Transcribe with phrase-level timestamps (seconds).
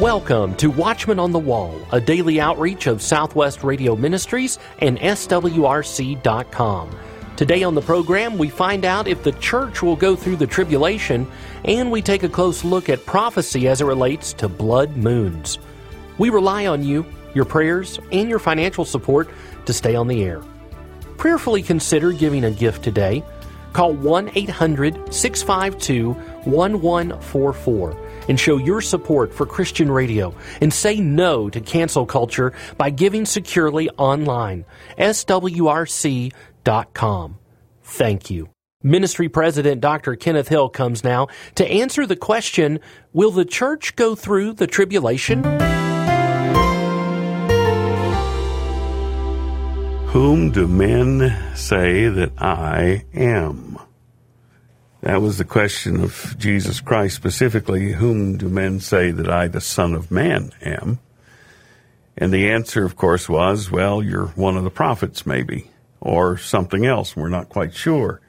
[0.00, 6.96] Welcome to Watchman on the Wall, a daily outreach of Southwest Radio Ministries and SWRC.com.
[7.34, 11.26] Today on the program, we find out if the church will go through the tribulation,
[11.64, 15.58] and we take a close look at prophecy as it relates to blood moons.
[16.16, 17.04] We rely on you,
[17.34, 19.28] your prayers, and your financial support
[19.66, 20.42] to stay on the air.
[21.16, 23.24] Prayerfully consider giving a gift today.
[23.72, 26.12] Call 1 800 652
[26.44, 32.90] 1144 and show your support for Christian radio and say no to cancel culture by
[32.90, 34.64] giving securely online.
[34.98, 36.28] SWRC.com.
[37.82, 38.48] Thank you.
[38.84, 40.14] Ministry President Dr.
[40.14, 41.26] Kenneth Hill comes now
[41.56, 42.78] to answer the question
[43.12, 45.42] Will the church go through the tribulation?
[50.08, 53.78] Whom do men say that I am?
[55.00, 57.92] That was the question of Jesus Christ specifically.
[57.92, 60.98] Whom do men say that I, the Son of Man, am?
[62.16, 66.84] And the answer, of course, was, well, you're one of the prophets, maybe, or something
[66.84, 67.14] else.
[67.14, 68.20] We're not quite sure.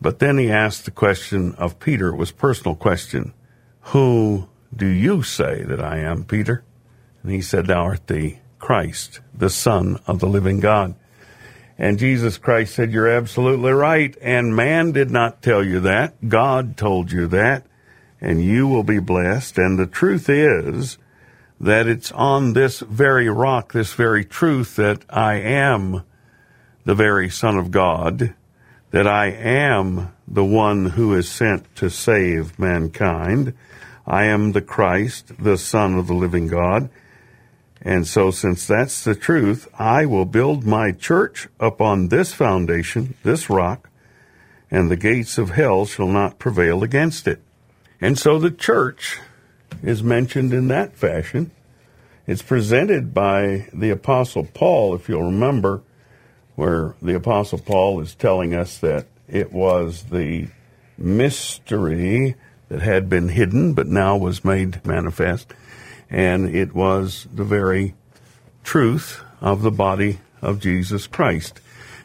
[0.00, 2.08] But then he asked the question of Peter.
[2.08, 3.34] It was a personal question.
[3.88, 6.64] Who do you say that I am, Peter?
[7.22, 10.94] And he said, Thou art the Christ, the Son of the living God.
[11.78, 14.16] And Jesus Christ said, You're absolutely right.
[14.20, 16.28] And man did not tell you that.
[16.28, 17.66] God told you that.
[18.20, 19.58] And you will be blessed.
[19.58, 20.98] And the truth is
[21.60, 26.02] that it's on this very rock, this very truth, that I am
[26.84, 28.34] the very Son of God,
[28.90, 33.54] that I am the one who is sent to save mankind.
[34.06, 36.90] I am the Christ, the Son of the living God.
[37.84, 43.50] And so, since that's the truth, I will build my church upon this foundation, this
[43.50, 43.90] rock,
[44.70, 47.42] and the gates of hell shall not prevail against it.
[48.00, 49.20] And so the church
[49.82, 51.50] is mentioned in that fashion.
[52.26, 55.82] It's presented by the Apostle Paul, if you'll remember,
[56.54, 60.48] where the Apostle Paul is telling us that it was the
[60.96, 62.34] mystery
[62.68, 65.52] that had been hidden but now was made manifest
[66.10, 67.94] and it was the very
[68.62, 71.60] truth of the body of Jesus Christ.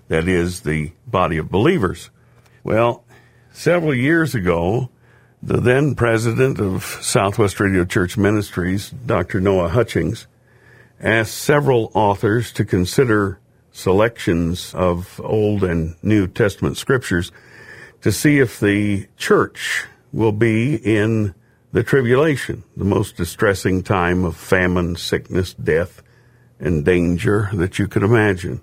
[0.08, 2.10] That is the body of believers.
[2.64, 3.04] Well,
[3.52, 4.90] several years ago,
[5.42, 9.40] the then president of Southwest Radio Church Ministries, Dr.
[9.40, 10.28] Noah Hutchings,
[11.00, 13.40] asked several authors to consider
[13.72, 17.32] selections of Old and New Testament scriptures
[18.02, 21.34] to see if the church will be in
[21.72, 26.02] the tribulation, the most distressing time of famine, sickness, death,
[26.60, 28.62] and danger that you could imagine.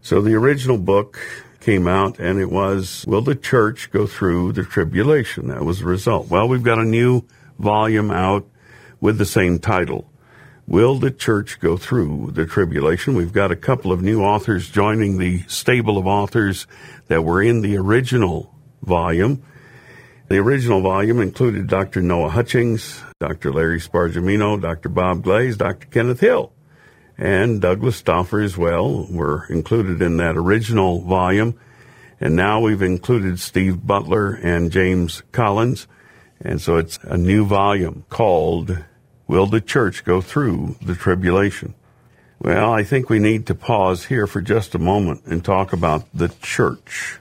[0.00, 1.18] So the original book
[1.60, 5.48] came out and it was, Will the church go through the tribulation?
[5.48, 6.28] That was the result.
[6.28, 7.22] Well, we've got a new
[7.58, 8.46] volume out
[9.00, 10.10] with the same title.
[10.66, 13.14] Will the church go through the tribulation?
[13.14, 16.66] We've got a couple of new authors joining the stable of authors
[17.08, 19.42] that were in the original volume.
[20.26, 22.00] The original volume included Dr.
[22.00, 23.52] Noah Hutchings, Dr.
[23.52, 24.88] Larry Spargimino, Dr.
[24.88, 25.86] Bob Glaze, Dr.
[25.88, 26.50] Kenneth Hill,
[27.18, 31.60] and Douglas Stauffer as well were included in that original volume.
[32.20, 35.86] And now we've included Steve Butler and James Collins.
[36.40, 38.78] And so it's a new volume called
[39.26, 41.74] Will the Church Go Through the Tribulation?
[42.38, 46.06] Well, I think we need to pause here for just a moment and talk about
[46.14, 47.20] the church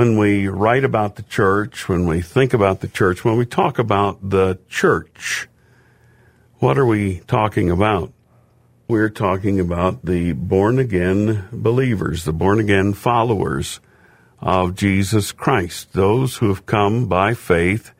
[0.00, 3.78] when we write about the church, when we think about the church, when we talk
[3.78, 5.46] about the church,
[6.54, 8.10] what are we talking about?
[8.88, 13.78] We're talking about the born again believers, the born again followers
[14.38, 17.92] of Jesus Christ, those who have come by faith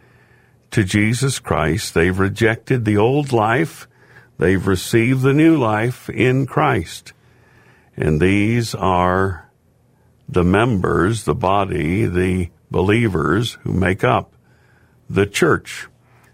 [0.70, 1.92] to Jesus Christ.
[1.92, 3.86] They've rejected the old life.
[4.38, 7.12] They've received the new life in Christ.
[7.94, 9.49] And these are
[10.30, 14.32] the members, the body, the believers who make up
[15.08, 15.88] the church.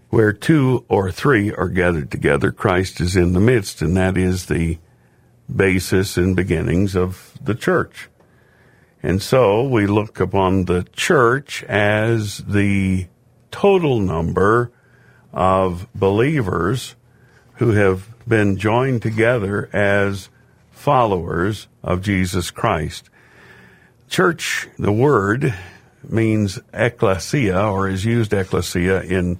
[0.09, 4.45] Where two or three are gathered together, Christ is in the midst, and that is
[4.45, 4.77] the
[5.53, 8.07] basis and beginnings of the church.
[9.03, 13.07] And so we look upon the church as the
[13.51, 14.71] total number
[15.33, 16.95] of believers
[17.55, 20.29] who have been joined together as
[20.71, 23.09] followers of Jesus Christ.
[24.09, 25.53] Church, the word
[26.07, 29.39] means ecclesia, or is used ecclesia in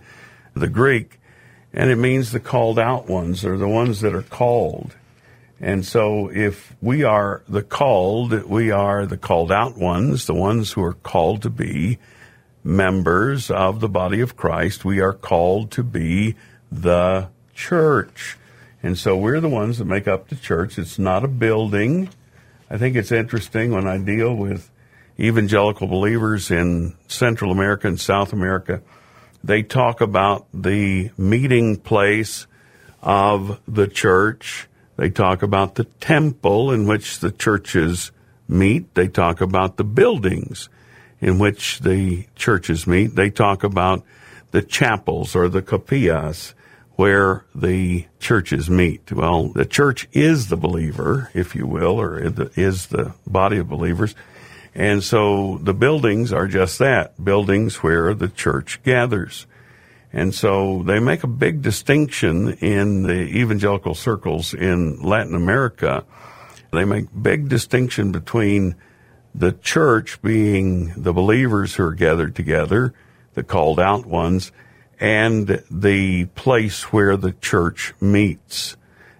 [0.54, 1.19] the Greek,
[1.74, 4.96] and it means the called out ones, or the ones that are called.
[5.60, 10.74] And so if we are the called, we are the called out ones, the ones
[10.74, 11.98] who are called to be
[12.64, 14.86] members of the body of Christ.
[14.86, 16.36] We are called to be
[16.72, 18.38] the church.
[18.84, 20.78] And so we're the ones that make up the church.
[20.78, 22.10] It's not a building.
[22.69, 24.69] I think it's interesting when I deal with
[25.18, 28.81] evangelical believers in Central America and South America.
[29.42, 32.46] They talk about the meeting place
[33.02, 34.68] of the church.
[34.98, 38.12] They talk about the temple in which the churches
[38.50, 38.94] meet.
[38.96, 40.68] They talk about the buildings
[41.22, 43.16] in which the churches meet.
[43.16, 44.04] They talk about
[44.52, 46.54] the chapels or the capillas
[46.97, 49.11] where the churches meet.
[49.11, 52.19] Well, the church is the believer, if you will, or
[52.55, 54.15] is the body of believers.
[54.73, 59.45] And so the buildings are just that buildings where the church gathers.
[60.11, 66.03] And so they make a big distinction in the evangelical circles in Latin America.
[66.71, 68.75] They make big distinction between
[69.35, 72.95] the church being the believers who are gathered together,
[73.35, 74.51] the called out ones,
[74.99, 78.75] and the place where the church meets.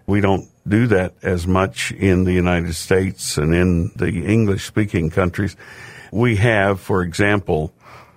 [0.06, 5.09] We don't do that as much in the United States and in the English speaking
[5.09, 5.56] countries.
[6.12, 7.74] We have, for example,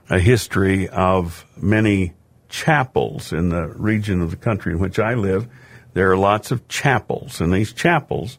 [0.09, 2.15] a history of many
[2.49, 5.49] chapels in the region of the country in which I live.
[5.93, 8.39] There are lots of chapels, and these chapels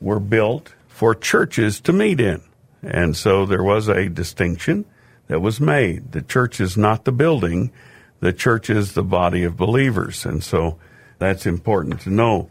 [0.00, 2.42] were built for churches to meet in.
[2.82, 4.84] And so there was a distinction
[5.28, 6.12] that was made.
[6.12, 7.72] The church is not the building,
[8.24, 10.24] the church is the body of believers.
[10.24, 10.78] And so
[11.18, 12.48] that's important to know.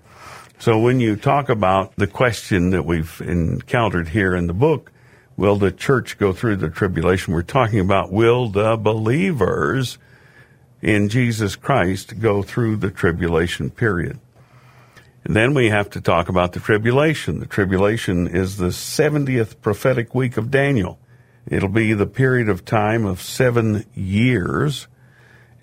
[0.59, 4.91] So when you talk about the question that we've encountered here in the book,
[5.35, 7.33] will the church go through the tribulation?
[7.33, 9.97] We're talking about will the believers
[10.83, 14.19] in Jesus Christ go through the tribulation period.
[15.23, 17.39] And then we have to talk about the tribulation.
[17.39, 20.99] The tribulation is the 70th prophetic week of Daniel.
[21.47, 24.87] It'll be the period of time of seven years,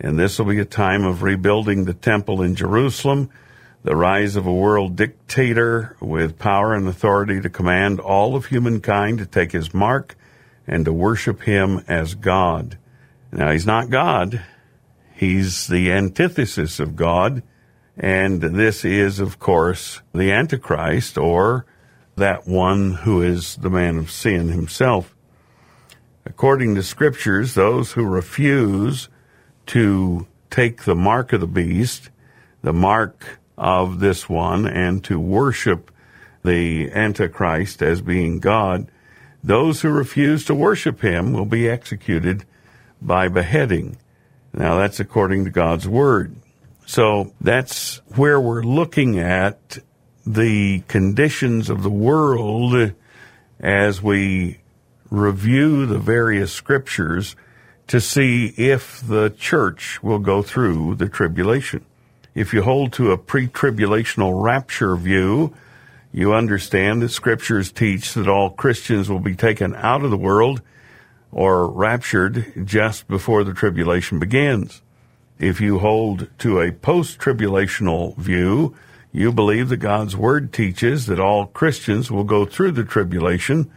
[0.01, 3.31] and this will be a time of rebuilding the temple in Jerusalem,
[3.83, 9.19] the rise of a world dictator with power and authority to command all of humankind
[9.19, 10.17] to take his mark
[10.67, 12.79] and to worship him as God.
[13.31, 14.43] Now, he's not God.
[15.15, 17.43] He's the antithesis of God.
[17.97, 21.67] And this is, of course, the Antichrist or
[22.17, 25.15] that one who is the man of sin himself.
[26.25, 29.09] According to scriptures, those who refuse
[29.71, 32.11] to take the mark of the beast,
[32.61, 35.93] the mark of this one, and to worship
[36.43, 38.91] the Antichrist as being God,
[39.45, 42.45] those who refuse to worship him will be executed
[43.01, 43.97] by beheading.
[44.53, 46.35] Now, that's according to God's Word.
[46.85, 49.79] So that's where we're looking at
[50.27, 52.93] the conditions of the world
[53.61, 54.59] as we
[55.11, 57.37] review the various scriptures
[57.91, 61.85] to see if the church will go through the tribulation.
[62.37, 65.53] If you hold to a pre tribulational rapture view,
[66.13, 70.63] you understand that scriptures teach that all Christians will be taken out of the world
[71.33, 74.83] or raptured just before the tribulation begins.
[75.41, 78.77] If you hold to a post tribulational view,
[79.11, 83.69] you believe that God's Word teaches that all Christians will go through the tribulation,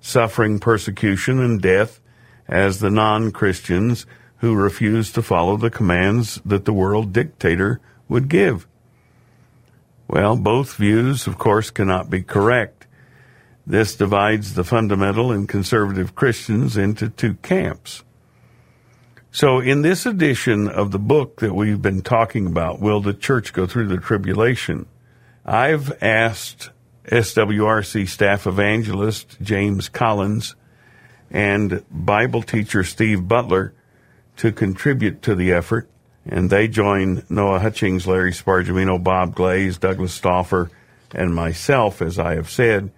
[0.00, 2.00] suffering persecution and death,
[2.48, 4.06] as the non Christians
[4.38, 8.66] who refuse to follow the commands that the world dictator would give.
[10.06, 12.86] Well, both views, of course, cannot be correct.
[13.66, 18.02] This divides the fundamental and conservative Christians into two camps.
[19.30, 23.52] So, in this edition of the book that we've been talking about, Will the Church
[23.52, 24.86] Go Through the Tribulation?
[25.44, 26.70] I've asked
[27.04, 30.54] SWRC staff evangelist James Collins
[31.30, 33.74] and Bible teacher Steve Butler
[34.36, 35.88] to contribute to the effort.
[36.26, 40.70] And they join Noah Hutchings, Larry Spargimino, Bob Glaze, Douglas Stauffer,
[41.14, 42.92] and myself, as I have said,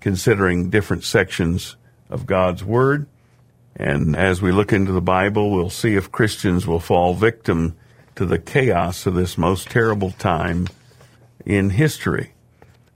[0.00, 1.76] considering different sections
[2.08, 3.06] of God's Word.
[3.76, 7.76] And as we look into the Bible, we'll see if Christians will fall victim
[8.16, 10.66] to the chaos of this most terrible time
[11.46, 12.32] in history.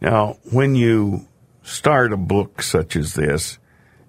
[0.00, 1.28] Now, when you
[1.62, 3.58] start a book such as this,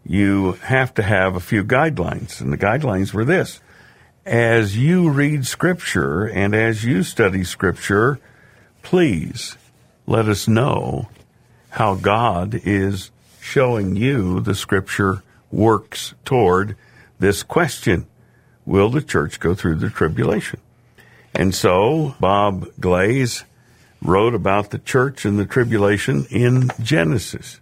[0.06, 2.42] you have to have a few guidelines.
[2.42, 3.60] And the guidelines were this.
[4.26, 8.20] As you read Scripture and as you study Scripture,
[8.82, 9.58] please
[10.08, 11.10] let us know
[11.70, 16.76] how God is showing you the scripture works toward
[17.20, 18.08] this question
[18.66, 20.60] Will the church go through the tribulation?
[21.36, 23.44] And so Bob Glaze
[24.02, 27.60] wrote about the church and the tribulation in Genesis.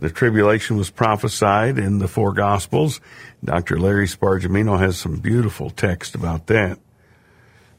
[0.00, 3.02] The tribulation was prophesied in the four Gospels.
[3.44, 3.78] Dr.
[3.78, 6.78] Larry Spargimino has some beautiful text about that.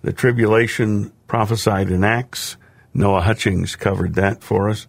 [0.03, 2.57] The tribulation prophesied in Acts.
[2.93, 4.85] Noah Hutchings covered that for us.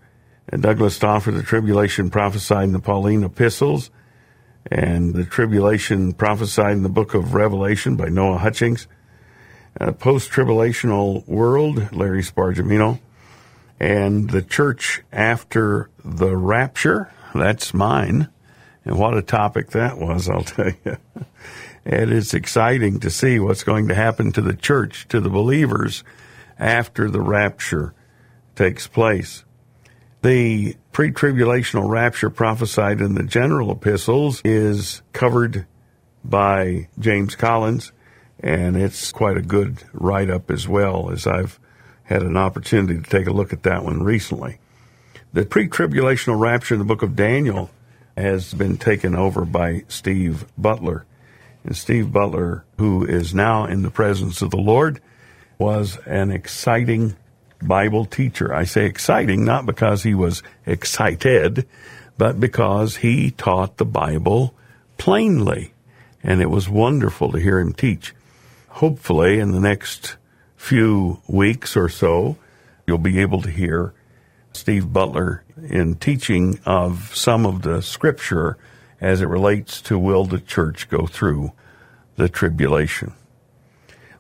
[0.47, 3.91] And Douglas Stauffer, the tribulation prophesied in the Pauline epistles.
[4.71, 8.87] And the tribulation prophesied in the book of Revelation by Noah Hutchings.
[10.01, 13.01] Post tribulational world, Larry Spargimino.
[13.81, 18.29] And the church after the rapture, that's mine.
[18.85, 20.97] And what a topic that was, I'll tell you.
[21.85, 26.05] and it's exciting to see what's going to happen to the church, to the believers
[26.59, 27.95] after the rapture
[28.55, 29.45] takes place.
[30.23, 35.67] The pre tribulational rapture prophesied in the general epistles is covered
[36.25, 37.93] by James Collins,
[38.39, 41.59] and it's quite a good write up as well, as I've
[42.05, 44.59] had an opportunity to take a look at that one recently.
[45.35, 47.71] The pre tribulational rapture in the book of Daniel
[48.19, 51.07] has been taken over by Steve Butler.
[51.65, 55.01] And Steve Butler, who is now in the presence of the Lord,
[55.57, 57.17] was an exciting
[57.63, 58.53] Bible teacher.
[58.53, 61.67] I say exciting not because he was excited,
[62.19, 64.55] but because he taught the Bible
[64.99, 65.73] plainly.
[66.23, 68.15] And it was wonderful to hear him teach.
[68.69, 70.17] Hopefully, in the next
[70.57, 72.37] few weeks or so,
[72.87, 73.95] you'll be able to hear
[74.53, 78.57] Steve Butler in teaching of some of the scripture
[79.01, 81.53] as it relates to will the church go through
[82.17, 83.13] the tribulation.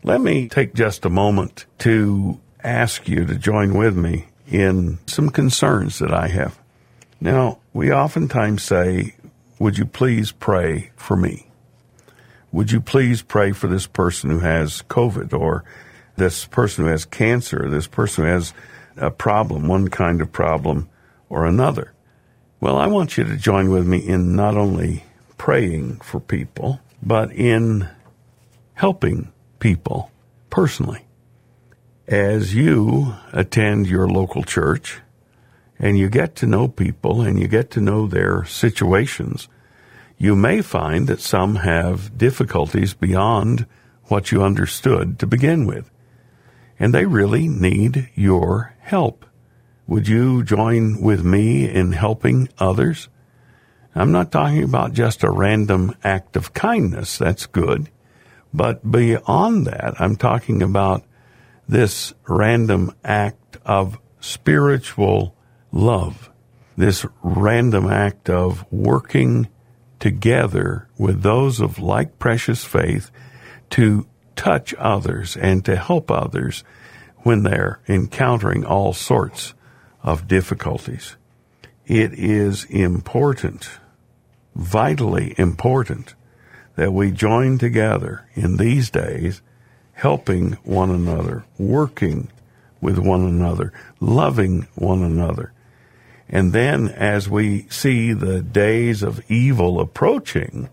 [0.03, 5.31] Let me take just a moment to ask you to join with me in some
[5.31, 6.59] concerns that I have.
[7.21, 9.15] Now, we oftentimes say,
[9.59, 11.47] Would you please pray for me?
[12.51, 15.65] Would you please pray for this person who has COVID or
[16.17, 18.53] this person who has cancer, this person who has
[18.97, 20.89] a problem, one kind of problem
[21.29, 21.93] or another.
[22.61, 25.05] Well, I want you to join with me in not only
[25.37, 27.89] praying for people, but in
[28.75, 30.11] helping people
[30.51, 31.07] personally.
[32.07, 35.01] As you attend your local church
[35.79, 39.49] and you get to know people and you get to know their situations,
[40.19, 43.67] you may find that some have difficulties beyond
[44.05, 45.91] what you understood to begin with
[46.83, 49.25] and they really need your help.
[49.87, 53.09] Would you join with me in helping others?
[53.95, 57.19] I'm not talking about just a random act of kindness.
[57.19, 57.91] That's good.
[58.53, 61.05] But beyond that, I'm talking about
[61.69, 65.35] this random act of spiritual
[65.73, 66.31] love,
[66.77, 69.49] this random act of working
[70.01, 73.11] together with those of like precious faith
[73.71, 76.65] to touch others and to help others
[77.23, 79.55] when they're encountering all sorts
[80.02, 81.17] of difficulties.
[81.87, 83.69] It is important,
[84.55, 86.14] vitally important,
[86.76, 89.43] that we join together in these days,
[89.93, 92.31] helping one another, working
[92.81, 95.52] with one another, loving one another.
[96.29, 100.71] And then as we see the days of evil approaching,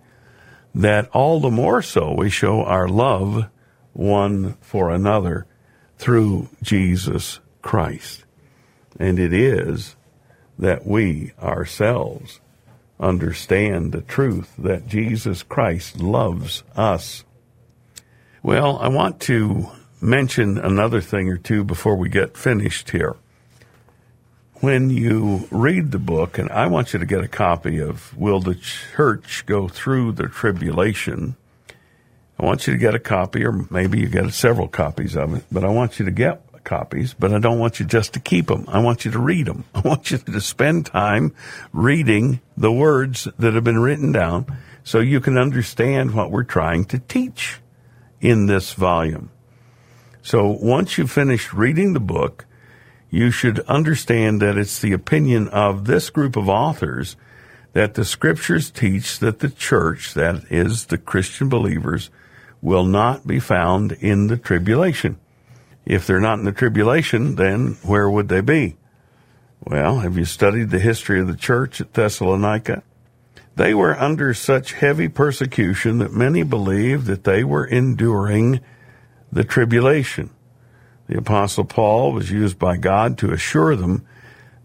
[0.74, 3.50] that all the more so we show our love
[3.94, 5.46] one for another
[6.00, 8.26] through Jesus Christ.
[9.00, 9.96] And it is
[10.58, 12.42] that we ourselves
[13.00, 17.24] understand the truth that Jesus Christ loves us.
[18.42, 19.68] Well, I want to
[20.02, 23.16] mention another thing or two before we get finished here
[24.62, 28.42] when you read the book, and I want you to get a copy of Will
[28.42, 31.38] the Church Go Through the Tribulation?
[32.40, 35.44] I want you to get a copy, or maybe you get several copies of it,
[35.52, 38.48] but I want you to get copies, but I don't want you just to keep
[38.48, 38.66] them.
[38.68, 39.66] I want you to read them.
[39.76, 41.34] I want you to spend time
[41.74, 44.46] reading the words that have been written down
[44.84, 47.60] so you can understand what we're trying to teach
[48.22, 49.32] in this volume.
[50.22, 52.46] So once you've finished reading the book,
[53.10, 57.16] you should understand that it's the opinion of this group of authors
[57.74, 62.10] that the scriptures teach that the church, that is the Christian believers,
[62.62, 65.18] will not be found in the tribulation.
[65.86, 68.76] If they're not in the tribulation, then where would they be?
[69.66, 72.84] Well, have you studied the history of the church at Thessalonica?
[73.56, 78.62] They were under such heavy persecution that many believed that they were enduring
[79.32, 80.30] the tribulation.
[81.08, 84.06] The Apostle Paul was used by God to assure them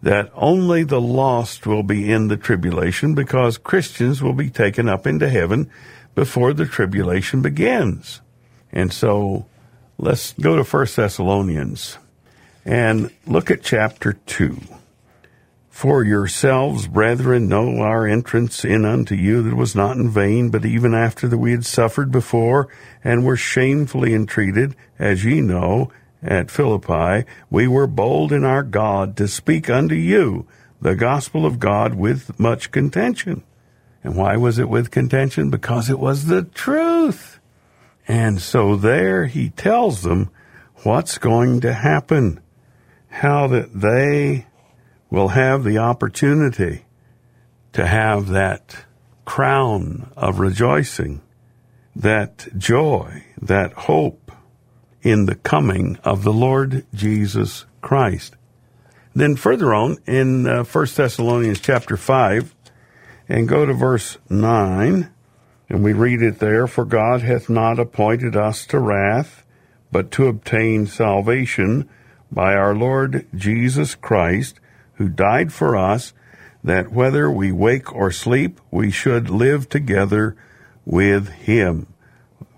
[0.03, 5.07] that only the lost will be in the tribulation because Christians will be taken up
[5.07, 5.71] into heaven
[6.14, 8.21] before the tribulation begins.
[8.73, 9.47] And so
[9.99, 11.99] let's go to 1 Thessalonians
[12.64, 14.61] and look at chapter 2.
[15.68, 20.64] For yourselves, brethren, know our entrance in unto you that was not in vain, but
[20.64, 22.68] even after that we had suffered before,
[23.02, 25.90] and were shamefully entreated, as ye know,
[26.23, 30.47] at Philippi, we were bold in our God to speak unto you
[30.80, 33.42] the gospel of God with much contention.
[34.05, 35.51] And why was it with contention?
[35.51, 37.41] Because it was the truth.
[38.07, 40.31] And so there he tells them
[40.83, 42.41] what's going to happen,
[43.09, 44.47] how that they
[45.11, 46.85] will have the opportunity
[47.73, 48.85] to have that
[49.25, 51.23] crown of rejoicing,
[51.97, 54.31] that joy, that hope
[55.03, 58.37] in the coming of the Lord Jesus Christ.
[59.15, 62.54] Then further on in uh, 1 Thessalonians chapter 5,
[63.28, 65.11] and go to verse 9,
[65.69, 69.45] and we read it there, For God hath not appointed us to wrath,
[69.90, 71.88] but to obtain salvation
[72.31, 74.61] by our Lord Jesus Christ,
[74.95, 76.12] who died for us,
[76.62, 80.37] that whether we wake or sleep, we should live together
[80.85, 81.87] with him.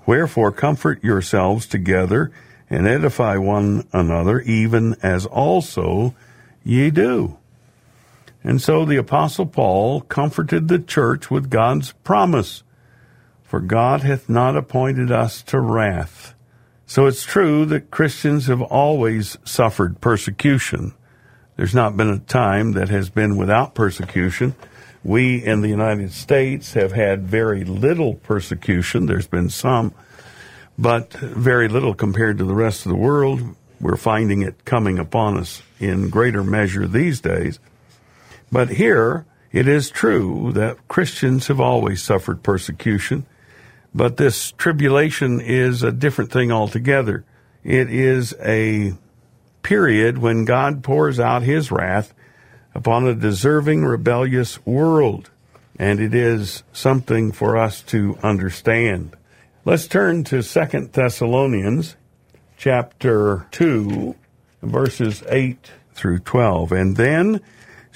[0.07, 2.31] Wherefore comfort yourselves together
[2.71, 6.15] and edify one another, even as also
[6.65, 7.39] ye do.
[8.47, 12.63] And so the Apostle Paul comforted the church with God's promise
[13.43, 16.35] For God hath not appointed us to wrath.
[16.87, 20.95] So it's true that Christians have always suffered persecution.
[21.57, 24.55] There's not been a time that has been without persecution.
[25.03, 29.07] We in the United States have had very little persecution.
[29.07, 29.93] There's been some,
[30.79, 33.41] but very little compared to the rest of the world.
[33.81, 37.59] We're finding it coming upon us in greater measure these days.
[38.51, 43.27] But here, it is true that Christians have always suffered persecution,
[43.95, 47.25] but this tribulation is a different thing altogether.
[47.65, 48.95] It is a
[49.63, 52.15] period when God pours out his wrath
[52.75, 55.31] upon a deserving, rebellious world.
[55.79, 59.17] And it is something for us to understand.
[59.65, 61.97] Let's turn to Second Thessalonians
[62.57, 64.15] chapter 2,
[64.63, 66.73] verses 8 through 12.
[66.73, 67.41] And then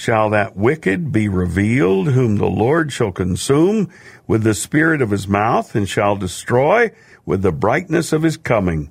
[0.00, 3.90] shall that wicked be revealed, whom the Lord shall consume
[4.26, 6.90] with the spirit of his mouth, and shall destroy
[7.26, 8.90] with the brightness of his coming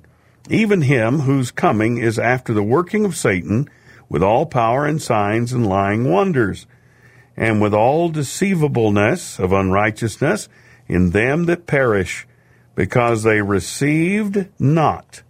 [0.50, 3.68] even him whose coming is after the working of Satan,
[4.08, 6.66] with all power and signs and lying wonders,
[7.36, 10.48] and with all deceivableness of unrighteousness
[10.88, 12.26] in them that perish,
[12.74, 15.22] because they received not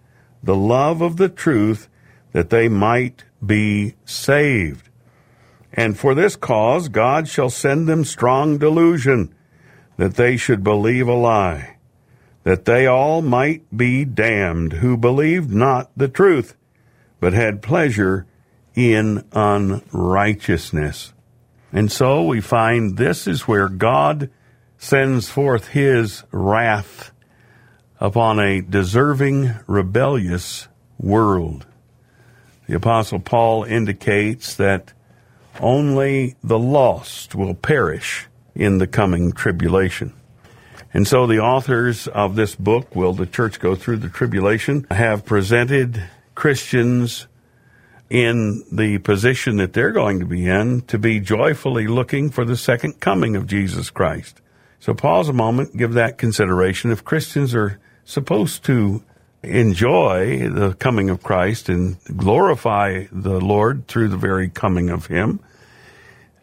[0.42, 1.88] the love of the truth
[2.32, 4.89] that they might be saved.
[5.72, 9.34] And for this cause God shall send them strong delusion,
[9.96, 11.76] that they should believe a lie
[12.42, 16.56] that they all might be damned who believed not the truth,
[17.18, 18.26] but had pleasure
[18.74, 21.12] in unrighteousness.
[21.72, 24.30] And so we find this is where God
[24.78, 27.12] sends forth his wrath
[28.00, 31.66] upon a deserving, rebellious world.
[32.66, 34.94] The Apostle Paul indicates that
[35.58, 40.12] only the lost will perish in the coming tribulation.
[40.92, 45.24] And so the authors of this book, Will the Church Go Through the Tribulation, have
[45.24, 46.02] presented
[46.34, 47.26] Christians
[48.08, 52.56] in the position that they're going to be in to be joyfully looking for the
[52.56, 54.40] second coming of Jesus Christ.
[54.80, 56.90] So pause a moment, give that consideration.
[56.90, 59.04] If Christians are supposed to
[59.42, 65.40] enjoy the coming of Christ and glorify the Lord through the very coming of Him,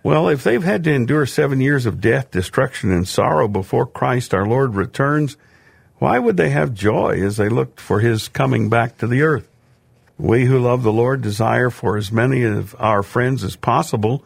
[0.07, 4.33] well, if they've had to endure seven years of death, destruction, and sorrow before Christ
[4.33, 5.36] our Lord returns,
[5.97, 9.49] why would they have joy as they looked for his coming back to the earth?
[10.17, 14.23] We who love the Lord desire for as many of our friends as possible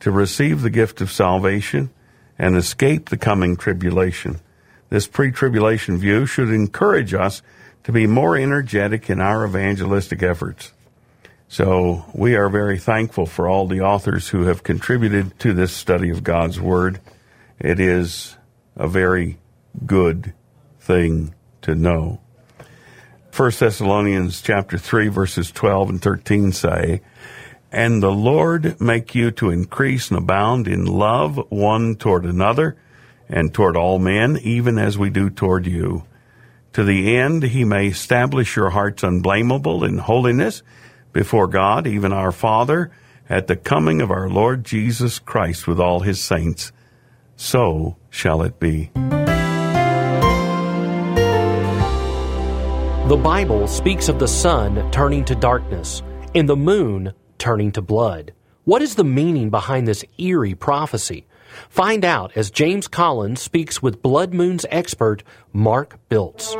[0.00, 1.90] to receive the gift of salvation
[2.38, 4.40] and escape the coming tribulation.
[4.88, 7.42] This pre tribulation view should encourage us
[7.88, 10.74] to be more energetic in our evangelistic efforts.
[11.48, 16.10] So we are very thankful for all the authors who have contributed to this study
[16.10, 17.00] of God's Word.
[17.58, 18.36] It is
[18.76, 19.38] a very
[19.86, 20.34] good
[20.78, 22.20] thing to know.
[23.34, 27.00] 1 Thessalonians chapter 3 verses 12 and 13 say,
[27.72, 32.76] And the Lord make you to increase and abound in love one toward another
[33.30, 36.04] and toward all men, even as we do toward you.
[36.78, 40.62] To the end he may establish your hearts unblameable in holiness
[41.12, 42.92] before God, even our Father,
[43.28, 46.70] at the coming of our Lord Jesus Christ with all his saints.
[47.34, 48.92] So shall it be.
[53.08, 56.04] The Bible speaks of the sun turning to darkness
[56.36, 58.34] and the moon turning to blood.
[58.62, 61.26] What is the meaning behind this eerie prophecy?
[61.68, 66.54] Find out as James Collins speaks with blood moons expert Mark Biltz.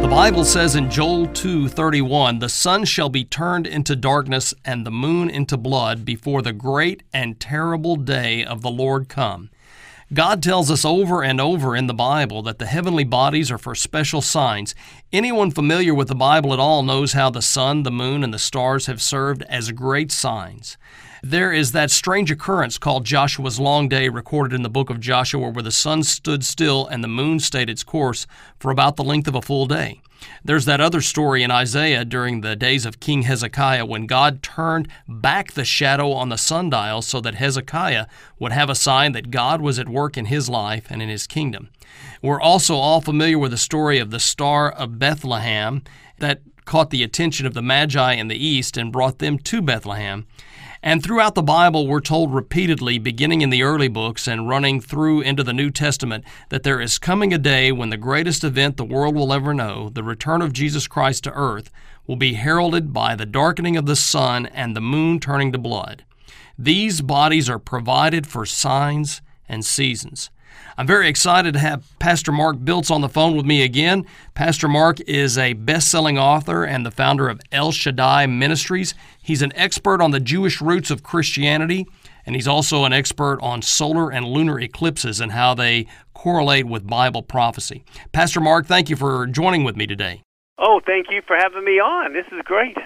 [0.00, 4.90] The Bible says in Joel 2:31, "The sun shall be turned into darkness and the
[4.90, 9.50] moon into blood before the great and terrible day of the Lord come."
[10.12, 13.76] God tells us over and over in the Bible that the heavenly bodies are for
[13.76, 14.74] special signs.
[15.12, 18.38] Anyone familiar with the Bible at all knows how the sun, the moon, and the
[18.38, 20.76] stars have served as great signs.
[21.22, 25.48] There is that strange occurrence called Joshua's long day recorded in the book of Joshua
[25.48, 28.26] where the sun stood still and the moon stayed its course
[28.58, 30.00] for about the length of a full day.
[30.44, 34.88] There's that other story in Isaiah during the days of King Hezekiah when God turned
[35.08, 38.06] back the shadow on the sundial so that Hezekiah
[38.38, 41.26] would have a sign that God was at work in his life and in his
[41.26, 41.70] kingdom.
[42.22, 45.82] We're also all familiar with the story of the Star of Bethlehem
[46.18, 50.26] that caught the attention of the Magi in the east and brought them to Bethlehem.
[50.82, 55.20] And throughout the Bible, we're told repeatedly, beginning in the early books and running through
[55.20, 58.84] into the New Testament, that there is coming a day when the greatest event the
[58.84, 61.70] world will ever know, the return of Jesus Christ to earth,
[62.06, 66.02] will be heralded by the darkening of the sun and the moon turning to blood.
[66.58, 70.30] These bodies are provided for signs and seasons.
[70.76, 74.06] I'm very excited to have Pastor Mark Biltz on the phone with me again.
[74.34, 78.94] Pastor Mark is a best selling author and the founder of El Shaddai Ministries.
[79.22, 81.86] He's an expert on the Jewish roots of Christianity,
[82.24, 86.86] and he's also an expert on solar and lunar eclipses and how they correlate with
[86.86, 87.84] Bible prophecy.
[88.12, 90.22] Pastor Mark, thank you for joining with me today.
[90.58, 92.12] Oh, thank you for having me on.
[92.12, 92.76] This is great.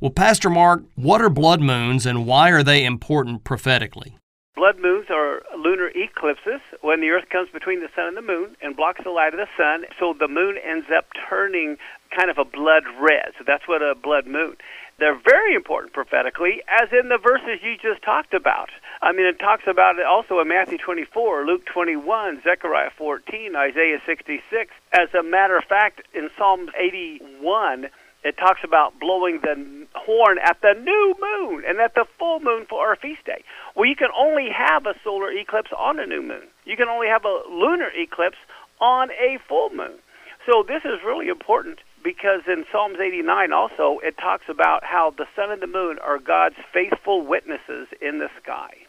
[0.00, 4.16] Well, Pastor Mark, what are blood moons and why are they important prophetically?
[4.54, 8.56] Blood moons are lunar eclipses when the Earth comes between the sun and the moon
[8.62, 9.84] and blocks the light of the sun.
[9.98, 11.76] So the moon ends up turning
[12.16, 13.32] kind of a blood red.
[13.36, 14.56] So that's what a blood moon.
[14.98, 18.70] They're very important prophetically, as in the verses you just talked about.
[19.02, 24.00] I mean, it talks about it also in Matthew 24, Luke 21, Zechariah 14, Isaiah
[24.06, 24.72] 66.
[24.92, 27.90] As a matter of fact, in Psalm 81,
[28.24, 32.66] it talks about blowing the horn at the new moon and at the full moon
[32.68, 33.42] for our feast day.
[33.74, 36.48] Well, you can only have a solar eclipse on a new moon.
[36.64, 38.38] You can only have a lunar eclipse
[38.80, 39.98] on a full moon.
[40.46, 45.26] So this is really important because in Psalms 89 also it talks about how the
[45.36, 48.87] sun and the moon are God's faithful witnesses in the sky.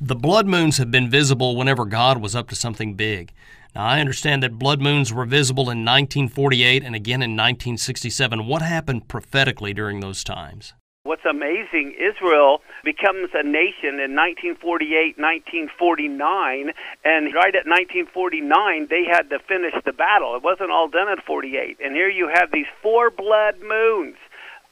[0.00, 3.32] The blood moons have been visible whenever God was up to something big.
[3.74, 8.46] Now, I understand that blood moons were visible in 1948 and again in 1967.
[8.46, 10.72] What happened prophetically during those times?
[11.02, 16.70] What's amazing, Israel becomes a nation in 1948, 1949,
[17.04, 20.36] and right at 1949, they had to finish the battle.
[20.36, 21.78] It wasn't all done at 48.
[21.82, 24.14] And here you have these four blood moons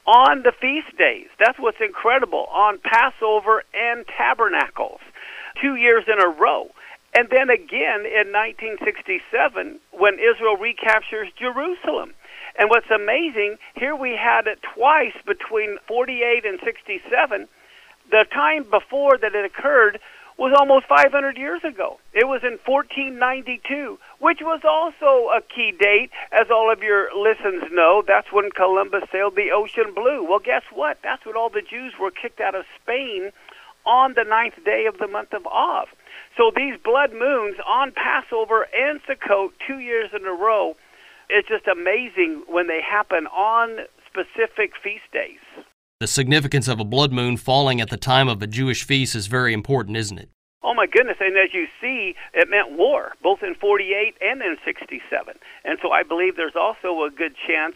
[0.07, 1.27] on the feast days.
[1.37, 5.01] That's what's incredible on Passover and Tabernacles,
[5.61, 6.69] two years in a row.
[7.13, 12.13] And then again in 1967 when Israel recaptures Jerusalem.
[12.59, 17.47] And what's amazing, here we had it twice between 48 and 67.
[18.09, 19.99] The time before that it occurred
[20.37, 21.99] was almost 500 years ago.
[22.13, 27.71] It was in 1492, which was also a key date, as all of your listeners
[27.71, 28.03] know.
[28.05, 30.23] That's when Columbus sailed the ocean blue.
[30.23, 30.99] Well, guess what?
[31.03, 33.31] That's when all the Jews were kicked out of Spain
[33.87, 35.87] on the ninth day of the month of Av.
[36.35, 40.75] So these blood moons on Passover and Sukkot, two years in a row,
[41.29, 45.39] it's just amazing when they happen on specific feast days.
[45.99, 49.25] The significance of a blood moon falling at the time of a Jewish feast is
[49.27, 50.29] very important, isn't it?
[50.61, 51.17] Oh my goodness!
[51.19, 55.35] And as you see, it meant war, both in '48 and in '67.
[55.63, 57.75] And so I believe there's also a good chance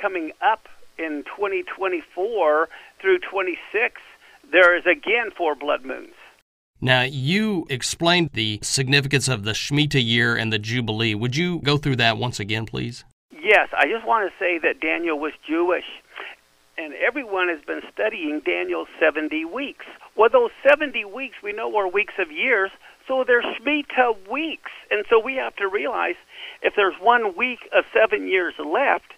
[0.00, 0.68] coming up
[0.98, 2.68] in 2024
[3.00, 4.00] through 26,
[4.50, 6.14] there is again four blood moons.
[6.80, 11.14] Now, you explained the significance of the Shemitah year and the Jubilee.
[11.14, 13.04] Would you go through that once again, please?
[13.32, 15.86] Yes, I just want to say that Daniel was Jewish,
[16.76, 19.86] and everyone has been studying Daniel's 70 weeks.
[20.16, 22.70] Well, those 70 weeks we know are weeks of years,
[23.08, 24.70] so they're Shemitah weeks.
[24.90, 26.16] And so we have to realize
[26.62, 29.12] if there's one week of seven years left,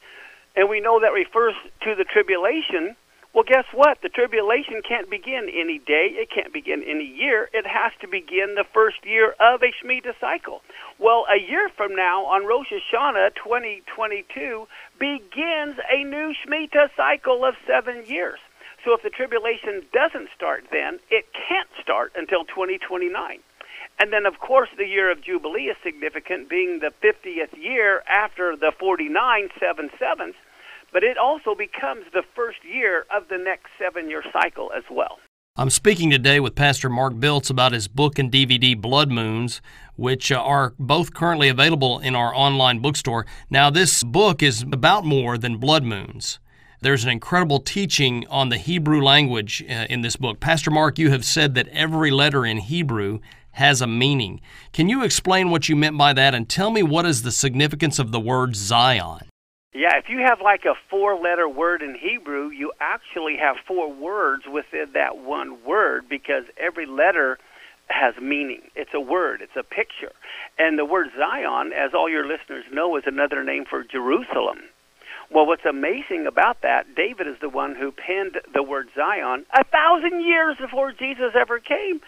[0.56, 2.96] and we know that refers to the tribulation,
[3.32, 3.98] well, guess what?
[4.02, 6.10] The tribulation can't begin any day.
[6.18, 7.48] It can't begin any year.
[7.52, 10.62] It has to begin the first year of a Shemitah cycle.
[10.98, 14.66] Well, a year from now, on Rosh Hashanah 2022,
[14.98, 18.40] begins a new Shemitah cycle of seven years.
[18.84, 23.38] So if the tribulation doesn't start then, it can't start until 2029.
[24.00, 28.56] And then, of course, the year of Jubilee is significant, being the 50th year after
[28.56, 30.34] the 49 seven sevens
[30.92, 35.18] but it also becomes the first year of the next seven year cycle as well.
[35.56, 39.60] I'm speaking today with Pastor Mark Biltz about his book and DVD, Blood Moons,
[39.96, 43.26] which uh, are both currently available in our online bookstore.
[43.50, 46.38] Now, this book is about more than blood moons.
[46.82, 50.40] There's an incredible teaching on the Hebrew language uh, in this book.
[50.40, 53.18] Pastor Mark, you have said that every letter in Hebrew
[53.52, 54.40] has a meaning.
[54.72, 57.98] Can you explain what you meant by that and tell me what is the significance
[57.98, 59.29] of the word Zion?
[59.72, 63.92] Yeah, if you have like a four letter word in Hebrew, you actually have four
[63.92, 67.38] words within that one word because every letter
[67.86, 68.62] has meaning.
[68.74, 70.12] It's a word, it's a picture.
[70.58, 74.58] And the word Zion, as all your listeners know, is another name for Jerusalem.
[75.30, 79.62] Well, what's amazing about that, David is the one who penned the word Zion a
[79.62, 82.00] thousand years before Jesus ever came.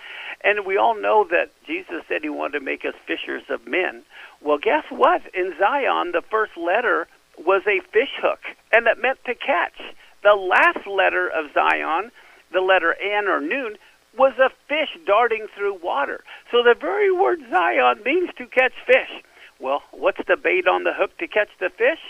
[0.43, 4.03] And we all know that Jesus said he wanted to make us fishers of men.
[4.41, 5.23] Well, guess what?
[5.33, 7.07] In Zion, the first letter
[7.39, 8.41] was a fish hook,
[8.73, 9.81] and that meant to catch.
[10.23, 12.13] The last letter of Zion,
[12.53, 13.77] the letter N or Nun,
[14.17, 16.23] was a fish darting through water.
[16.51, 19.23] So the very word Zion means to catch fish.
[19.59, 22.01] Well, what's the bait on the hook to catch the fish?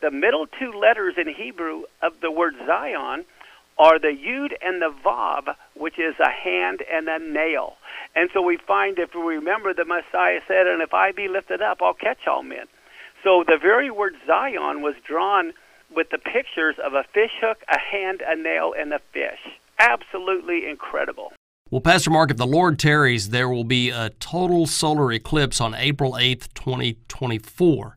[0.00, 3.24] The middle two letters in Hebrew of the word Zion
[3.78, 7.76] are the Yud and the Vav, which is a hand and a nail.
[8.14, 11.62] And so we find, if we remember, the Messiah said, And if I be lifted
[11.62, 12.66] up, I'll catch all men.
[13.22, 15.52] So the very word Zion was drawn
[15.94, 19.40] with the pictures of a fish hook, a hand, a nail, and a fish.
[19.78, 21.32] Absolutely incredible.
[21.70, 25.74] Well, Pastor Mark, if the Lord tarries, there will be a total solar eclipse on
[25.74, 27.96] April 8th, 2024.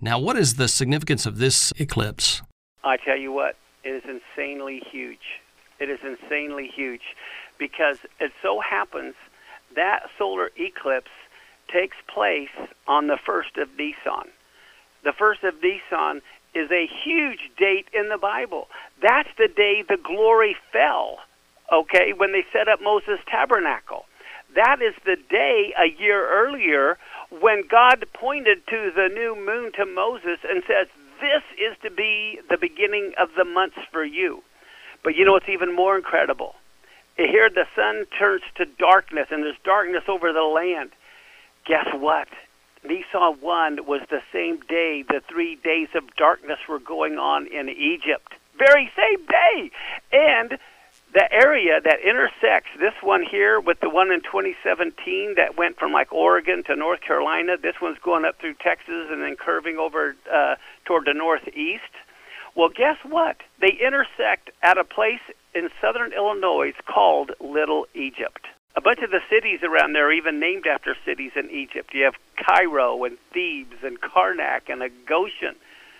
[0.00, 2.42] Now, what is the significance of this eclipse?
[2.84, 5.40] I tell you what, it is insanely huge.
[5.80, 7.02] It is insanely huge
[7.58, 9.14] because it so happens
[9.74, 11.10] that solar eclipse
[11.72, 12.48] takes place
[12.86, 14.30] on the 1st of Nisan
[15.04, 16.22] the first of Nisan
[16.54, 18.68] is a huge date in the Bible.
[19.02, 21.18] That's the day the glory fell,
[21.72, 24.06] okay, when they set up Moses' tabernacle.
[24.54, 26.98] That is the day a year earlier
[27.30, 30.88] when God pointed to the new moon to Moses and says,
[31.20, 34.42] This is to be the beginning of the months for you.
[35.04, 36.54] But you know what's even more incredible?
[37.16, 40.90] Here the sun turns to darkness and there's darkness over the land.
[41.66, 42.28] Guess what?
[42.84, 47.68] Nisan 1 was the same day the three days of darkness were going on in
[47.68, 48.34] Egypt.
[48.58, 49.70] Very same day.
[50.12, 50.58] And
[51.14, 55.92] the area that intersects this one here with the one in 2017 that went from
[55.92, 60.14] like Oregon to North Carolina, this one's going up through Texas and then curving over
[60.32, 61.92] uh, toward the northeast.
[62.54, 63.36] Well, guess what?
[63.60, 65.20] They intersect at a place
[65.54, 68.46] in southern Illinois called Little Egypt
[68.78, 71.90] a bunch of the cities around there are even named after cities in Egypt.
[71.92, 75.56] You have Cairo and Thebes and Karnak and Goshen.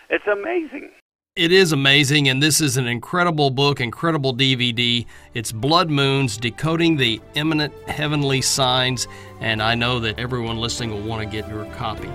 [0.09, 0.93] It's amazing.
[1.35, 5.05] It is amazing, and this is an incredible book, incredible DVD.
[5.35, 9.09] It's Blood Moons Decoding the Imminent Heavenly Signs,
[9.41, 12.09] and I know that everyone listening will want to get your copy.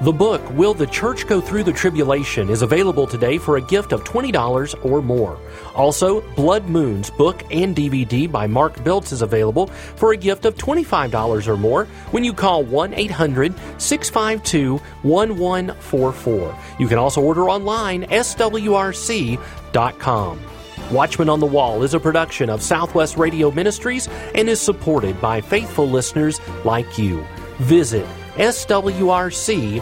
[0.00, 3.90] The book, Will the Church Go Through the Tribulation, is available today for a gift
[3.90, 5.36] of $20 or more.
[5.74, 10.54] Also, Blood Moons book and DVD by Mark Biltz is available for a gift of
[10.54, 16.58] $25 or more when you call 1 800 652 1144.
[16.78, 19.40] You can also order online swrc.com.
[20.92, 25.40] Watchman on the Wall is a production of Southwest Radio Ministries and is supported by
[25.40, 27.26] faithful listeners like you.
[27.58, 28.06] Visit
[28.38, 29.78] swrc.com.